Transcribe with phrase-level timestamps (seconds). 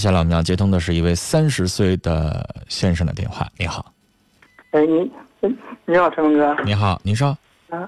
[0.00, 3.46] 接下来我们要接通的是一位三十岁的先生的电话。
[3.58, 3.84] 你好，
[4.70, 5.12] 哎，你
[5.84, 6.56] 你好，陈龙哥。
[6.64, 7.36] 你好，您说
[7.68, 7.86] 啊，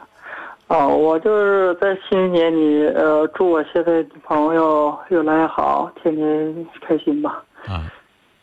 [0.67, 7.43] 哦，我就是在新年里，呃，祝我现在女朋友越来越好，天天开心吧。
[7.67, 7.91] 啊，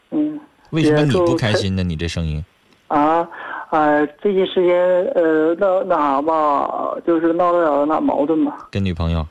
[0.10, 0.40] 嗯，
[0.72, 1.84] 为什么你不开心呢？
[1.84, 2.44] 你这声音
[2.88, 3.30] 啊，
[3.70, 4.76] 哎，最近时间，
[5.14, 8.68] 呃，闹那啥吧，就是闹了点那矛盾吧。
[8.72, 9.24] 跟女朋友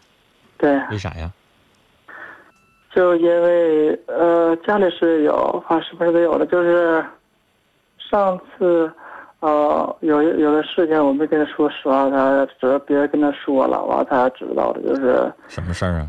[0.59, 1.29] 对，为啥呀？
[2.95, 4.28] 就因为呃，
[4.69, 7.03] 家里是有，反正什么事都有的，就是
[7.99, 8.93] 上次。
[9.41, 16.09] 呃，有有的事情我没跟他说实话，他只是别人跟他说了，完他才知道的，就是什么事儿啊？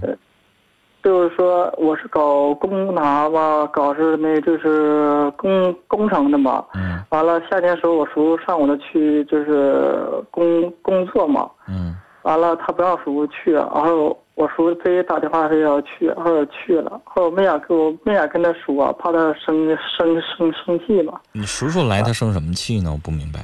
[1.04, 6.66] 就是说我是搞工拿吧，搞是那就是工工程的嘛。
[6.74, 11.48] 嗯完了夏天时候我叔上午的去就是工工作嘛。
[11.68, 21.20] 嗯完了他不让叔去，然后我叔非得打电话非要去，后来去了，后来没敢跟我没敢跟他说，怕他生生生生气嘛。
[21.34, 22.90] 你叔叔来他生什么气呢？
[22.90, 23.42] 我不明白。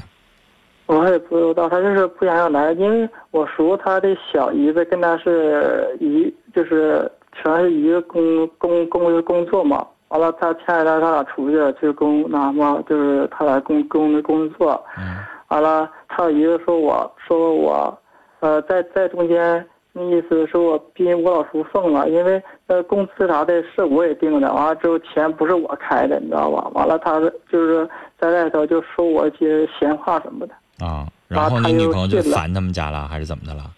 [0.85, 9.85] 我也不知道，他就是不想要来，因为我叔他的小姨子跟他是一，就是全是一个工工工工作嘛。
[10.07, 14.81] 完了，他前两天他俩出去去工那什么，就是他俩工工的工作。
[14.97, 15.17] 嗯
[15.49, 17.99] 完了，他小姨子说我说我，
[18.39, 26.69] 呃，在在中间，那意思是我逼我老叔送了，因为呃工资啥的是我也定的，完了之后钱不是我开的，你知道吧？
[26.73, 27.17] 完了，他
[27.49, 30.85] 就是在外头就说我一些闲话什么的。
[30.85, 33.71] 啊，然后你女朋友就烦他们家了，还是怎么的了？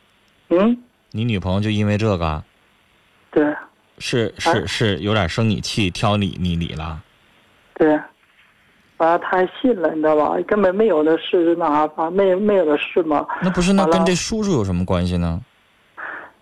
[0.50, 0.76] 嗯，
[1.12, 2.44] 你女朋友就因为这个
[3.30, 3.46] 对
[4.00, 7.00] 是是啊是有点生你气，挑你你理了？
[7.76, 7.90] 对，
[8.98, 10.36] 完了他还信了，你知道吧？
[10.48, 13.24] 根本没有的事那啥吧，没没有的事嘛。
[13.44, 15.40] 那不是那跟这叔叔有什么关系呢？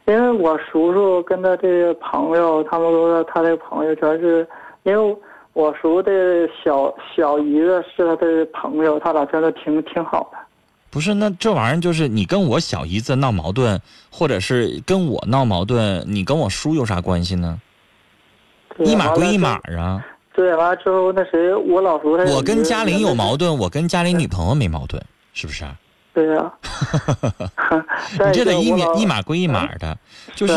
[0.06, 4.48] 因为我叔叔跟他这个朋友，他们说他的朋友全是，
[4.84, 5.18] 因为
[5.54, 10.38] 我叔的小小姨子是他的朋友，他俩真的挺挺好的。
[10.92, 17.60] 不是，那这玩意儿就是你跟我小姨子闹矛盾，或者是跟我闹矛盾，你跟我叔有啥关系呢？
[18.80, 19.38] 一码归一。
[19.38, 20.06] 码啊！
[20.34, 23.50] 对，完了之后那谁，我老叔他我跟嘉玲有矛盾。
[23.50, 25.02] 盾，我跟嘉玲女朋友没矛盾，
[25.34, 25.76] 是不是啊？
[26.16, 26.50] 对呀、
[28.26, 29.98] 你这得一码码一码归一码的，
[30.34, 30.54] 就是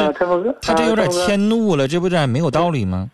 [0.63, 3.11] 他这有点迁怒了，这不是没有道理吗？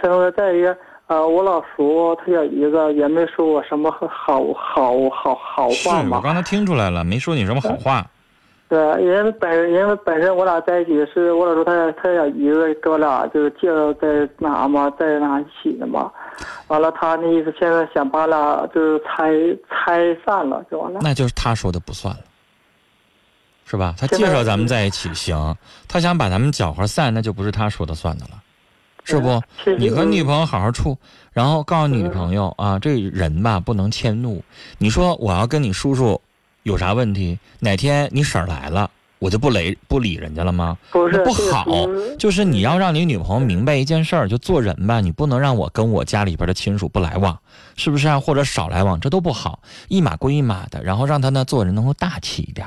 [0.00, 0.74] 陈峰哥，再一个，
[1.08, 6.16] 呃，我老叔他小姨子也没说我什么好好好好话嘛。
[6.16, 8.06] 我刚才听出来了，没说你什么好话。
[8.68, 16.10] 对，因为本因为本身我俩在一起是我老叔他他小姨子跟我俩就是介绍在哪嘛，在哪一起的嘛。
[16.68, 19.30] 完了，他那意思现在想把俩就是拆
[19.70, 21.00] 拆散了，就完了。
[21.02, 22.22] 那就是他说的不算了，
[23.64, 23.94] 是吧？
[23.98, 25.56] 他介绍咱们在一起行，
[25.86, 28.42] 他想把咱们搅和散，那就不是他说的算的了，
[29.04, 29.40] 是不？
[29.78, 30.98] 你和女朋友好好处，
[31.32, 34.42] 然后告诉你女朋友啊，这人吧不能迁怒。
[34.78, 36.20] 你说我要跟你叔叔
[36.64, 40.76] 有啥问题，哪天你婶儿来了，我就不理不理人家了吗？
[40.90, 47.38] 不是那不好是就是你要让你女朋友明白一件事儿，就做人吧，你不能让我跟我家里边的亲属不来往，
[47.76, 48.20] 是不是啊？
[48.20, 52.66] 或者少来往，这都不好，一码归一码的，然后让他呢做人能够大气一点。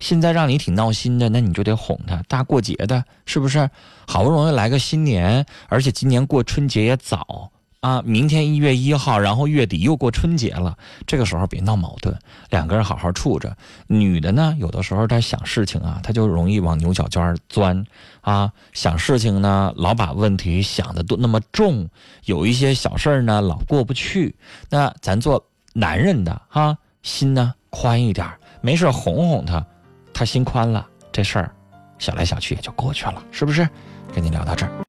[0.00, 3.68] 现在让你挺闹心的，那你就得哄他，大过节的，是不是？
[4.06, 12.18] 好不容易来个新年，而且今年过春节也早啊，明天一月一号，然后月底又过春节了，这个时候别闹矛盾，
[12.50, 13.56] 两个人好好处着。
[13.86, 17.84] 女的呢，有的时候她想事情啊，她就容易往牛角尖儿钻
[18.20, 21.88] 啊，想事情呢，老把问题想的都那么重，
[22.24, 24.34] 有一些小事儿呢老过不去。
[24.68, 28.28] 那咱做男人的哈、心呢宽一点，
[28.60, 29.64] 没事哄哄她，
[30.12, 31.54] 她心宽了，这事儿
[32.00, 33.68] 想来想去也就过去了，是不是？
[34.12, 34.84] 跟你聊到这儿。